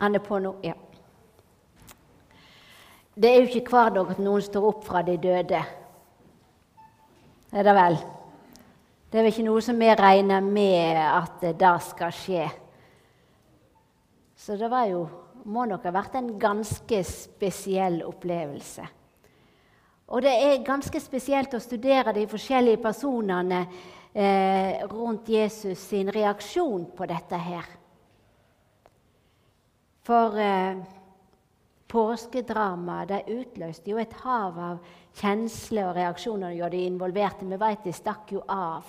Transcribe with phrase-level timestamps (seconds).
[0.00, 0.74] Han er på nå, ja.
[3.20, 5.60] Det er jo ikke hver dag at noen står opp fra de døde.
[7.50, 7.98] Er det vel?
[9.10, 12.46] Det er vel ikke noe som vi regner med at det skal skje.
[14.40, 15.02] Så det jo,
[15.44, 18.86] må nok ha vært en ganske spesiell opplevelse.
[20.10, 23.60] Og det er ganske spesielt å studere de forskjellige personene
[24.14, 27.68] eh, rundt Jesus sin reaksjon på dette her.
[30.10, 30.78] For eh,
[31.86, 34.80] påskedramaet utløste jo et hav av
[35.20, 37.46] kjensler og reaksjoner hos de involverte.
[37.46, 38.88] Vi vet de stakk jo av.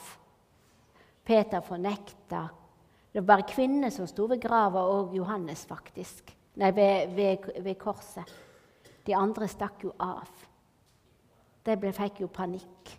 [1.22, 2.42] Peter fornekta.
[3.12, 6.34] Det var bare kvinnene som sto ved grava, og Johannes, faktisk.
[6.58, 8.34] Nei, ved, ved, ved korset.
[9.06, 10.32] De andre stakk jo av.
[11.62, 12.96] De ble, fikk jo panikk.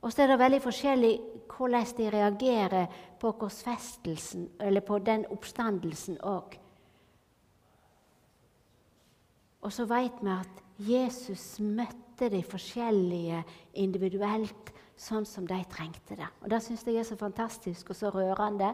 [0.00, 1.12] Og så er det veldig forskjellig
[1.50, 6.56] hvordan de reagerer på korsfestelsen, eller på den oppstandelsen òg.
[9.60, 13.42] Og så vet vi at Jesus møtte de forskjellige
[13.82, 16.28] individuelt sånn som de trengte det.
[16.40, 18.72] Og Det syns jeg er så fantastisk og så rørende.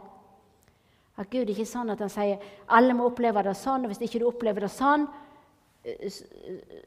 [1.17, 4.05] At Gud ikke er sånn at han sier alle må oppleve det sånn, og hvis
[4.07, 5.09] ikke du opplever det sånn,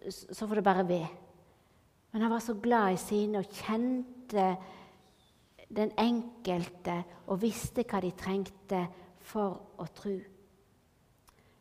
[0.10, 1.08] så får det bare ved.
[2.14, 8.12] Men han var så glad i sine og kjente den enkelte og visste hva de
[8.18, 8.84] trengte
[9.30, 10.18] for å tro.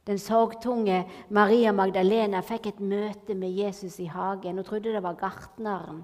[0.09, 1.03] Den sorgtunge
[1.37, 4.57] Maria Magdalena fikk et møte med Jesus i hagen.
[4.57, 6.01] Hun trodde det var gartneren.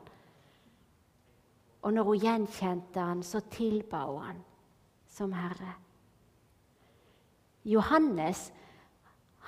[1.85, 4.45] Og når hun gjenkjente han, så tilba hun han
[5.09, 5.73] som Herre.
[7.65, 8.51] Johannes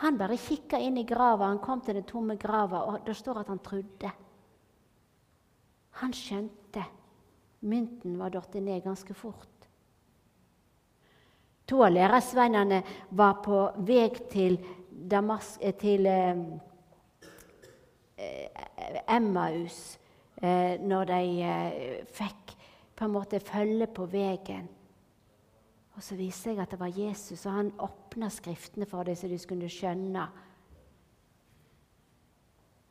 [0.00, 1.48] han bare kikka inn i grava.
[1.48, 4.10] Han kom til den tomme grava, og det står at han trodde.
[6.00, 6.84] Han skjønte.
[7.66, 9.68] Mynten var datt ned ganske fort.
[11.66, 12.82] To av lærersvennene
[13.18, 16.44] var på vei til, Damas eh, til eh,
[18.22, 19.98] eh, Emmaus
[20.38, 22.54] eh, når de eh, fikk
[22.96, 24.68] på en måte følge på veien.
[25.96, 29.28] Og Så viste jeg at det var Jesus, og han åpna Skriftene for dem så
[29.28, 30.26] de skulle skjønne.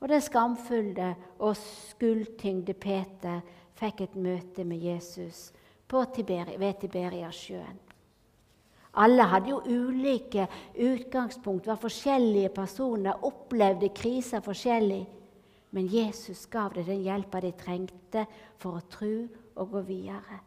[0.01, 3.41] Og den skamfulle og skuldtyngde Peter
[3.75, 5.51] fikk et møte med Jesus
[5.87, 7.79] Tiberi, ved Tiberiasjøen.
[8.95, 10.47] Alle hadde jo ulike
[10.79, 15.03] utgangspunkt, var forskjellige personer, opplevde kriser forskjellig.
[15.75, 18.25] Men Jesus gav dem den hjelpa de trengte
[18.57, 19.15] for å tro
[19.55, 20.39] og gå videre.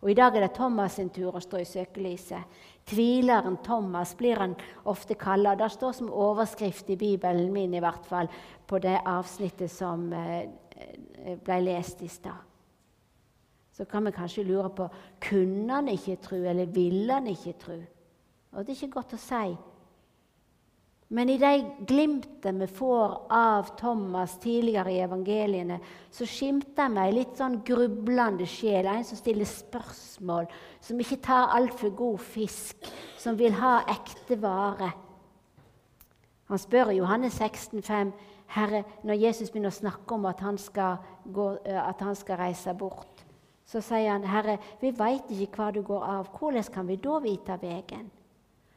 [0.00, 2.60] Og I dag er det Thomas sin tur å stå i søkelyset.
[2.90, 4.56] Tvileren Thomas blir han
[4.88, 5.54] ofte kalla.
[5.54, 8.30] Det står som overskrift i Bibelen min i hvert fall,
[8.66, 10.48] på det avsnittet som eh,
[11.44, 12.46] ble lest i stad.
[13.72, 14.88] Så kan vi kanskje lure på
[15.24, 17.78] kunne han ikke tro, eller ville han ikke tro.
[18.52, 19.56] Og Det er ikke godt å si.
[21.10, 21.54] Men i de
[21.90, 28.46] glimtene vi får av Thomas tidligere i evangeliene, så skimter vi ei litt sånn grublende
[28.46, 30.46] sjel, en som stiller spørsmål,
[30.80, 32.86] som ikke tar altfor god fisk,
[33.18, 34.92] som vil ha ekte vare.
[36.50, 38.12] Han spør i Johannes 16, 16,5
[38.50, 40.96] Herre, når Jesus begynner å snakke om at han skal,
[41.30, 43.22] gå, at han skal reise bort,
[43.66, 46.32] så sier han, 'Herre, vi veit ikke hva du går av.
[46.38, 48.10] Hvordan kan vi da vite veien?'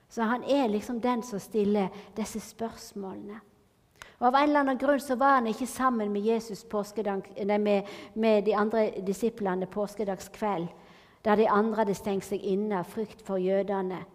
[0.09, 3.39] Så han er liksom den som stiller disse spørsmålene.
[4.19, 6.65] Og Av en eller annen grunn så var han ikke sammen med Jesus
[7.45, 10.67] nei, med, med, de andre disiplene påskedagskveld,
[11.25, 14.05] der de andre hadde stengt seg inne av frykt for jødene,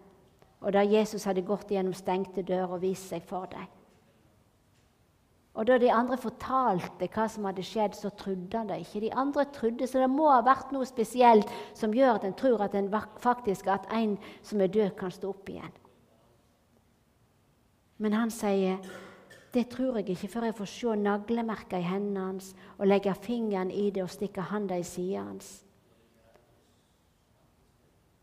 [0.61, 3.67] og der Jesus hadde gått gjennom stengte dører og vist seg for dem.
[5.53, 9.01] Og Da de andre fortalte hva som hadde skjedd, så trodde han det ikke.
[9.01, 12.61] De andre trodde, Så det må ha vært noe spesielt som gjør at en tror
[12.61, 15.71] at, en faktisk, at en som er død, kan stå opp igjen.
[17.97, 18.77] Men han sier,
[19.53, 23.71] 'Det tror jeg ikke før jeg får se naglemerker i hendene hans' 'og legge fingeren
[23.71, 25.63] i det og stikke handa i sida hans'.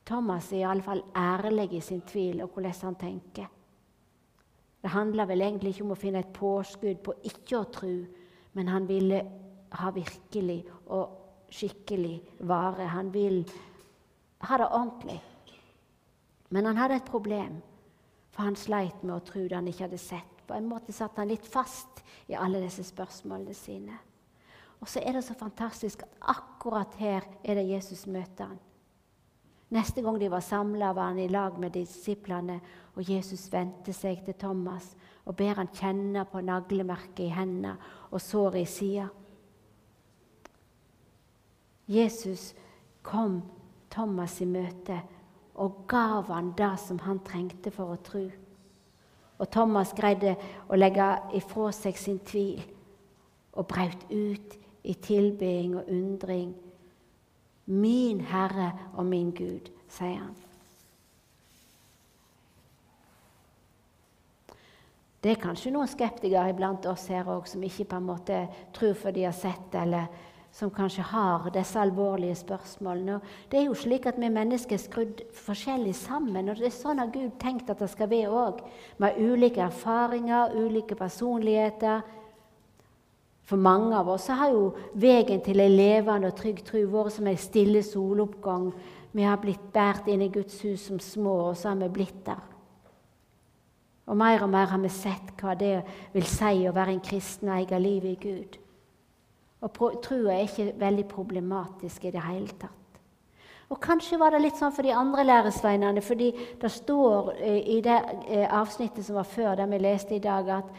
[0.07, 3.47] Thomas er iallfall ærlig i sin tvil og hvordan han tenker.
[4.83, 7.95] Det handler vel egentlig ikke om å finne et påskudd på ikke å tro,
[8.55, 9.23] men han ville
[9.75, 10.61] ha virkelig
[10.95, 12.87] og skikkelig vare.
[12.93, 13.41] Han vil
[14.47, 15.19] ha det ordentlig.
[16.55, 17.59] Men han hadde et problem.
[18.31, 20.43] For han sleit med å tro det han ikke hadde sett.
[20.47, 23.99] På en måte satt han litt fast i alle disse spørsmålene sine.
[24.79, 28.61] Og så er det så fantastisk at akkurat her er det Jesus møter han.
[29.77, 32.61] Neste gang de var samla, var han i lag med disiplene,
[32.97, 34.95] og Jesus vendte seg til Thomas
[35.27, 37.75] og ber han kjenne på naglemerket i hendene
[38.09, 39.09] og såret i sida.
[41.87, 42.55] Jesus
[43.03, 43.43] kom
[43.93, 44.97] Thomas i møte
[45.63, 48.25] og gav han det som han trengte for å tro.
[49.37, 50.37] Og Thomas greide
[50.69, 51.07] å legge
[51.37, 52.63] ifra seg sin tvil
[53.57, 54.57] og brøt ut
[54.87, 56.55] i tilbeding og undring.
[57.67, 60.37] Min Herre og min Gud, sier han.
[65.23, 68.45] Det er kanskje noen skeptikere iblant oss her òg som ikke på en måte
[68.77, 70.07] tror for de har sett, eller
[70.55, 73.17] som kanskje har disse alvorlige spørsmålene.
[73.19, 76.49] Og det er jo slik at vi mennesker er skrudd forskjellig sammen.
[76.49, 78.63] og Det er sånn at Gud tenkt at det skal være òg.
[78.97, 82.07] Vi har ulike erfaringer, ulike personligheter.
[83.47, 87.29] For mange av oss har jo veien til en levende og trygg tro vært som
[87.31, 88.73] en stille soloppgang.
[89.15, 92.25] Vi har blitt båret inn i Guds hus som små, og så har vi blitt
[92.27, 92.43] der.
[94.07, 95.77] Og mer og mer har vi sett hva det
[96.15, 98.59] vil si å være en kristen og eie livet i Gud.
[99.67, 102.83] Og troa er ikke veldig problematisk i det hele tatt.
[103.67, 106.29] Og Kanskje var det litt sånn for de andre læresveinene, fordi
[106.61, 107.97] det står eh, i det
[108.29, 110.71] eh, avsnittet som var før der vi leste i dag, at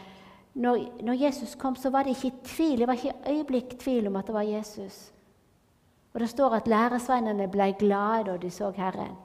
[0.54, 4.16] når, når Jesus kom, så var det ikke tvil, det var ikke øyeblikk tvil om
[4.16, 5.12] at det var Jesus.
[6.14, 9.16] Og det står at læresveinene ble glade da de så Herren.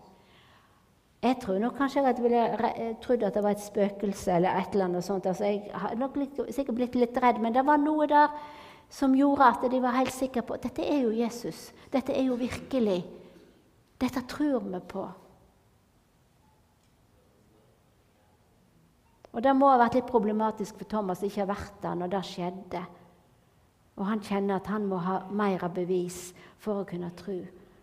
[1.23, 2.41] Jeg tror nok kanskje jeg ville
[3.01, 5.25] trodd at det var et spøkelse eller et eller annet sånt.
[5.25, 8.33] Altså, jeg har nok litt, sikkert blitt litt redd, men det var noe der
[8.91, 11.71] som gjorde at de var helt sikre på dette er jo Jesus.
[11.93, 12.99] Dette er jo virkelig.
[14.01, 15.07] Dette tror vi på.
[19.33, 22.23] Og Det må ha vært litt problematisk for Thomas ikke ha vært der når det
[22.29, 22.83] skjedde.
[23.97, 27.39] Og Han kjenner at han må ha mer av bevis for å kunne tro.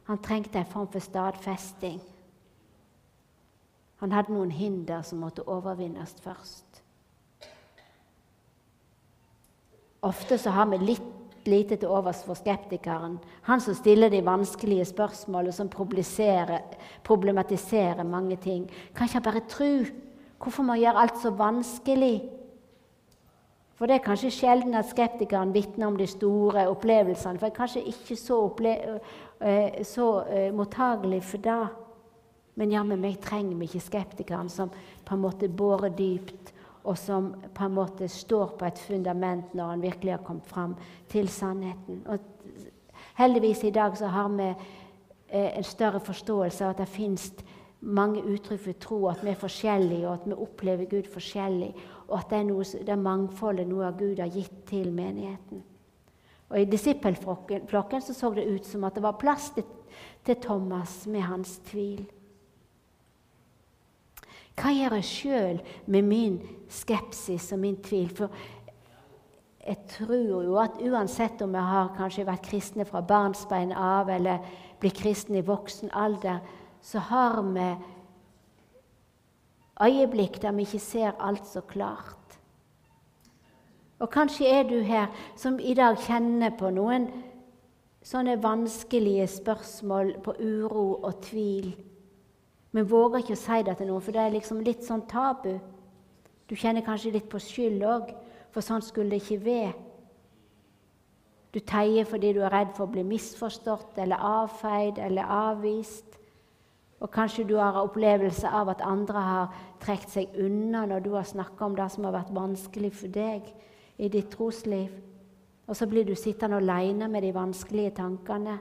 [0.06, 2.00] Han trengte en form for stadfesting.
[4.00, 6.82] Han hadde noen hinder som måtte overvinnes først.
[10.02, 14.84] Ofte så har vi litt lite til overs for skeptikeren, han som stiller de vanskelige
[14.90, 18.70] spørsmålene, som problematiserer mange ting.
[18.94, 19.84] Kan ikke bare tro.
[20.40, 22.14] Hvorfor må man gjøre alt så vanskelig?
[23.76, 27.56] For det er kanskje sjelden at skeptikeren vitner om de store opplevelsene, for jeg er
[27.56, 28.38] kanskje ikke så,
[29.40, 31.66] eh, så uh, mottagelig for det.
[32.60, 34.68] Men jammen meg trenger vi ikke skeptikeren som
[35.04, 36.52] på en måte borer dypt,
[36.84, 40.76] og som på en måte står på et fundament når han virkelig har kommet fram
[41.08, 42.02] til sannheten.
[42.06, 42.18] Og
[43.16, 44.48] heldigvis i dag så har vi
[45.28, 47.30] eh, en større forståelse av at det fins
[47.80, 51.70] mange uttrykk for tro, at vi er forskjellige, og at vi opplever Gud forskjellig,
[52.08, 55.64] og at det er, noe, det er mangfoldet noe av Gud har gitt til menigheten.
[56.50, 59.66] Og I disippelflokken så, så det ut som at det var plass til,
[60.26, 62.02] til Thomas med hans tvil.
[64.60, 68.10] Hva gjør jeg sjøl med min skepsis og min tvil?
[68.12, 68.34] For
[69.60, 74.42] jeg tror jo at uansett om vi har kanskje vært kristne fra barnsbein av, eller
[74.82, 76.42] blir kristne i voksen alder,
[76.82, 77.68] så har vi
[79.80, 82.16] øyeblikk der vi ikke ser alt så klart.
[84.00, 85.06] Og kanskje er du her
[85.36, 87.10] som i dag kjenner på noen
[88.02, 91.74] sånne vanskelige spørsmål, på uro og tvil.
[92.72, 95.58] Men våger ikke å si det til noen, for det er liksom litt sånn tabu.
[96.48, 98.14] Du kjenner kanskje litt på skyld òg,
[98.50, 99.74] for sånn skulle det ikke være.
[101.50, 106.09] Du teier fordi du er redd for å bli misforstått eller avfeid eller avvist.
[107.00, 111.28] Og kanskje du har opplevelse av at andre har trukket seg unna når du har
[111.28, 113.48] snakka om det som har vært vanskelig for deg
[113.96, 114.92] i ditt trosliv.
[115.68, 118.58] Og så blir du sittende aleine med de vanskelige tankene.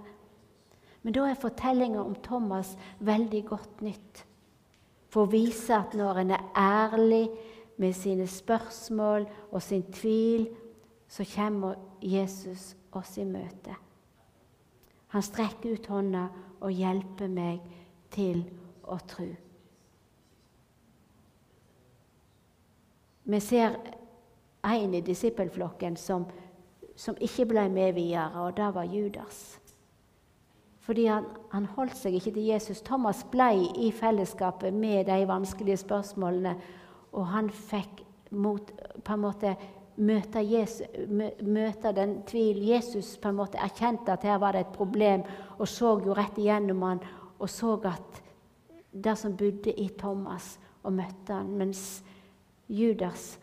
[1.02, 4.24] Men da er fortellinga om Thomas veldig godt nytt.
[5.10, 7.26] For å vise at når en er ærlig
[7.80, 10.48] med sine spørsmål og sin tvil,
[11.10, 13.74] så kommer Jesus oss i møte.
[15.10, 16.28] Han strekker ut hånda
[16.60, 17.64] og hjelper meg
[18.14, 18.44] til
[18.84, 19.30] å tro.
[23.30, 23.76] Vi ser
[24.66, 26.26] en i disippelflokken som,
[26.96, 29.60] som ikke ble med videre, og det var Judas.
[30.90, 32.82] Fordi han, han, holdt seg ikke til Jesus.
[32.82, 36.56] Thomas ble i fellesskapet med de vanskelige spørsmålene,
[37.14, 38.02] og han fikk
[38.32, 38.72] mot,
[39.06, 39.54] på en måte
[40.00, 40.88] møte, Jesus,
[41.46, 42.64] møte den tvil.
[42.72, 45.26] Jesus på en måte erkjente at her var det et problem,
[45.60, 47.04] og så jo rett igjennom han,
[47.40, 48.22] og så at
[48.92, 52.04] det som bodde i Thomas, og møtte han, mens
[52.70, 53.40] Judas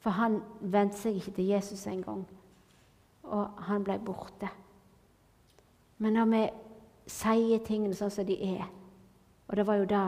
[0.00, 2.22] For han vendte seg ikke til Jesus engang,
[3.22, 4.48] og han ble borte.
[5.98, 6.40] Men når vi
[7.10, 8.66] sier tingene sånn som de er.
[9.48, 10.04] Og det var jo da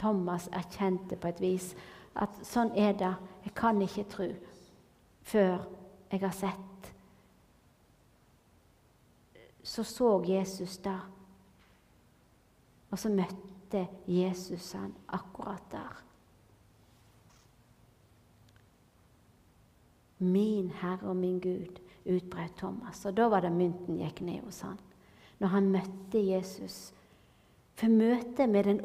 [0.00, 1.68] Thomas erkjente på et vis
[2.20, 3.12] at sånn er det.
[3.44, 4.28] Jeg kan ikke tro
[5.30, 5.60] før
[6.10, 6.90] jeg har sett.
[9.62, 10.96] Så så Jesus da,
[12.90, 15.98] og så møtte Jesus han akkurat der.
[20.18, 23.04] Min Herre og min Gud, utbrøt Thomas.
[23.06, 24.80] Og da var det mynten gikk ned hos han.
[25.40, 26.90] Når han møtte Jesus.
[27.80, 28.80] For møtet med den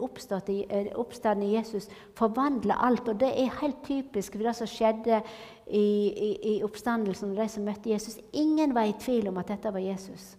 [0.69, 3.09] eh, oppstandende Jesus forvandler alt.
[3.11, 5.19] Og det er helt typisk for det som skjedde
[5.67, 8.19] i, i, i oppstandelsen og de som møtte Jesus.
[8.31, 10.37] Ingen var i tvil om at dette var Jesus.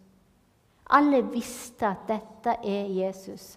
[0.90, 3.56] Alle visste at dette er Jesus.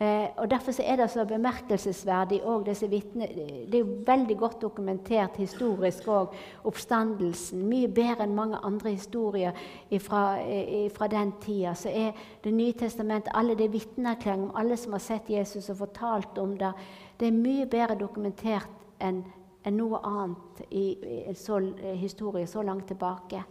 [0.00, 4.62] Eh, og Derfor er det så bemerkelsesverdig òg disse vitne, Det er jo veldig godt
[4.62, 6.34] dokumentert historisk òg,
[6.64, 7.66] oppstandelsen.
[7.68, 9.52] Mye bedre enn mange andre historier
[10.00, 11.74] fra den tida.
[11.74, 12.12] Så er
[12.44, 16.56] Det nye testamentet, alle de vitneerklæringene om alle som har sett Jesus og fortalt om
[16.56, 16.72] det,
[17.20, 18.70] det er mye bedre dokumentert
[19.00, 19.24] enn
[19.66, 20.84] enn noe annet i,
[21.28, 21.60] en så,
[22.00, 23.42] historie så langt tilbake.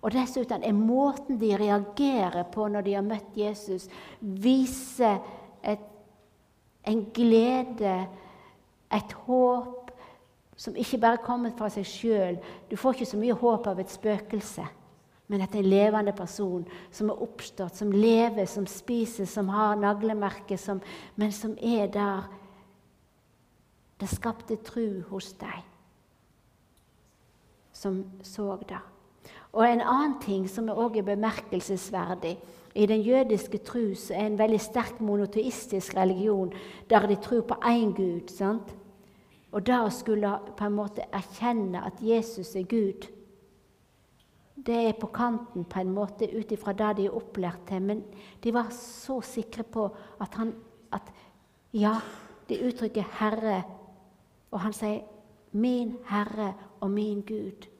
[0.00, 3.88] Og dessuten er måten de reagerer på når de har møtt Jesus,
[4.20, 5.20] viser
[5.62, 5.82] et,
[6.88, 7.96] en glede,
[8.90, 9.92] et håp
[10.60, 12.38] som ikke bare kommer fra seg sjøl.
[12.68, 14.64] Du får ikke så mye håp av et spøkelse,
[15.30, 20.60] men etter en levende person som er oppstått, som lever, som spiser, som har naglemerker,
[20.60, 20.80] som,
[21.20, 22.28] men som er der.
[24.00, 25.60] Det skapte tru hos deg
[27.80, 28.80] som så det.
[29.52, 32.38] Og en annen ting som også er bemerkelsesverdig,
[32.74, 33.82] i den jødiske tro
[34.14, 36.52] er en veldig sterk monoteistisk religion
[36.90, 38.28] der de tror på én Gud.
[38.28, 38.76] sant?
[39.52, 43.08] Og da skulle på en måte erkjenne at Jesus er Gud,
[44.66, 47.82] det er på kanten på en måte ut ifra det de er opplært til.
[47.82, 48.04] Men
[48.44, 49.88] de var så sikre på
[50.20, 50.54] at han
[50.92, 51.02] at,
[51.72, 52.00] Ja,
[52.48, 53.62] de uttrykker 'Herre',
[54.50, 55.00] og han sier
[55.52, 57.79] 'min Herre og min Gud'.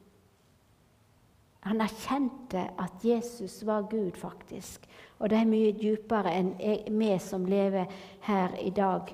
[1.61, 4.87] Han erkjente at Jesus var Gud, faktisk.
[5.19, 6.55] Og det er mye dypere enn
[6.97, 7.91] vi som lever
[8.25, 9.11] her i dag,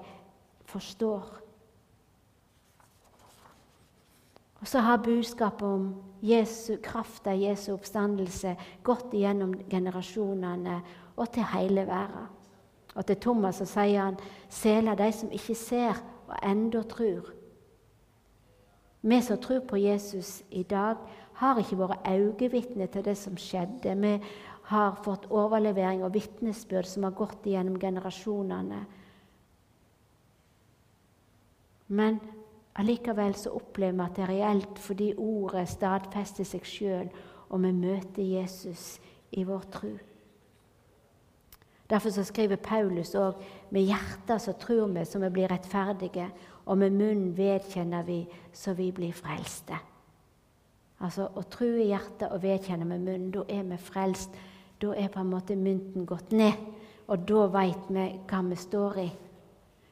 [0.67, 1.25] forstår.
[4.61, 5.89] Og så har budskapet om
[6.21, 6.77] Jesu
[7.25, 10.81] av Jesu oppstandelse gått igjennom generasjonene
[11.15, 12.31] og til hele verden.
[12.95, 14.17] Og til Thomas sier han,
[14.49, 15.93] 'Sela de som ikke ser,
[16.27, 17.31] og enda tror'.
[19.01, 20.97] Vi som tror på Jesus i dag,
[21.37, 23.93] har ikke vært øyevitne til det som skjedde.
[24.01, 24.13] Vi
[24.71, 28.79] har fått overlevering og vitnesbyrd som har gått gjennom generasjonene.
[31.87, 32.19] Men
[32.75, 37.09] allikevel så opplever vi at det er reelt fordi ordet stadfester seg sjøl,
[37.49, 38.97] og vi møter Jesus
[39.31, 39.93] i vår tro.
[41.89, 43.39] Derfor så skriver Paulus òg
[43.71, 46.27] med hjertet så tror vi så vi blir rettferdige,
[46.65, 49.77] og med munnen vedkjenner vi så vi blir frelste.
[50.99, 54.35] Altså Å tro i hjertet og vedkjenne med munnen, da er vi frelst.
[54.81, 56.53] Da er på en måte mynten gått ned,
[57.07, 59.07] og da veit vi hva vi står i.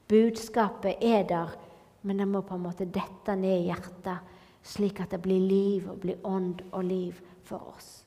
[0.09, 1.55] Budskapet er der,
[2.03, 4.33] men det må på en måte dette ned i hjertet,
[4.65, 8.04] slik at det blir liv og blir ånd og liv for oss.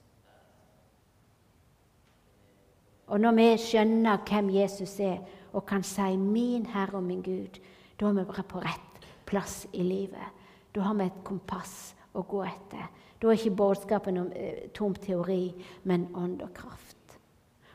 [3.09, 5.19] Og når vi skjønner hvem Jesus er,
[5.53, 7.61] og kan si 'min Herre og min Gud',
[8.01, 10.29] da er vi bare på rett plass i livet.
[10.75, 12.89] Da har vi et kompass å gå etter.
[13.23, 17.19] Da er ikke budskapen om eh, tom teori, men ånd og kraft.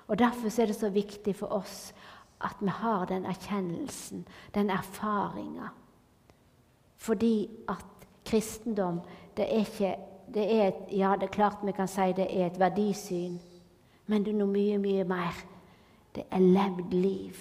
[0.07, 1.93] Og Derfor er det så viktig for oss
[2.43, 5.69] at vi har den erkjennelsen, den erfaringa.
[6.97, 9.01] Fordi at kristendom
[9.37, 9.95] det er ikke
[10.33, 13.39] det er Ja, det er klart vi kan si det er et verdisyn,
[14.07, 15.43] men det er noe mye, mye mer.
[16.15, 17.37] Det er levd liv.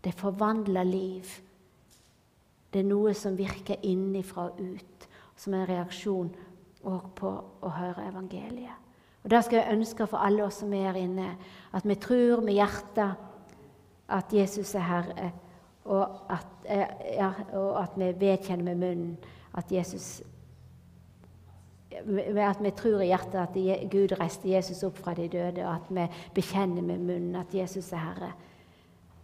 [0.00, 1.28] Det er forvandla liv.
[2.72, 6.30] Det er noe som virker innifra og ut som en reaksjon
[6.80, 8.76] på å høre evangeliet.
[9.22, 11.34] Og Det skal jeg ønske for alle oss som er her inne,
[11.72, 13.26] at vi tror med hjertet
[14.08, 15.32] at Jesus er Herre,
[15.84, 19.18] og at, eh, ja, og at vi vedkjenner med munnen
[19.54, 20.22] at Jesus
[21.90, 25.90] at vi tror i hjertet at Gud reiste Jesus opp fra de døde, og at
[25.90, 28.32] vi bekjenner med munnen at Jesus er Herre.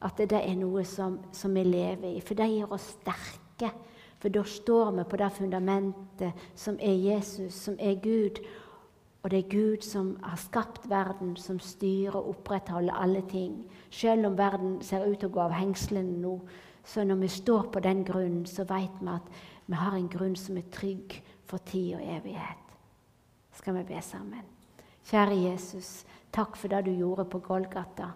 [0.03, 2.21] At det er noe som, som vi lever i.
[2.21, 3.71] For det gjør oss sterke.
[4.19, 8.43] For da står vi på det fundamentet som er Jesus, som er Gud.
[9.23, 13.65] Og det er Gud som har skapt verden, som styrer og opprettholder alle ting.
[13.91, 16.37] Selv om verden ser ut til å gå av hengslene nå,
[16.87, 19.33] så når vi står på den grunnen, så vet vi at
[19.67, 22.77] vi har en grunn som er trygg for tid og evighet.
[23.57, 24.45] Skal vi be sammen?
[25.07, 28.11] Kjære Jesus, takk for det du gjorde på Golgata.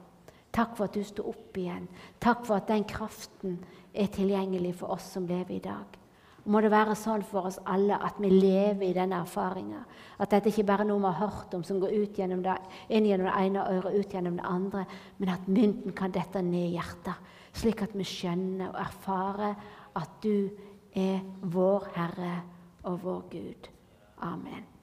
[0.51, 1.87] Takk for at du sto opp igjen.
[2.19, 3.61] Takk for at den kraften
[3.95, 5.97] er tilgjengelig for oss som lever i dag.
[6.51, 9.85] Må det være sånn for oss alle at vi lever i denne erfaringa.
[10.19, 12.57] At dette ikke bare er noe vi har hørt om som går ut gjennom det,
[12.89, 14.87] inn gjennom det ene øret ut gjennom det andre,
[15.21, 19.55] men at mynten kan dette ned i hjertet, slik at vi skjønner og erfarer
[20.01, 20.49] at du
[20.97, 21.21] er
[21.53, 22.33] vår Herre
[22.83, 23.69] og vår Gud.
[24.19, 24.80] Amen.